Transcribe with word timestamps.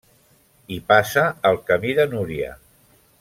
Hi 0.75 0.79
passa 0.91 1.25
el 1.51 1.61
Camí 1.69 1.95
de 2.01 2.07
Núria. 2.15 2.51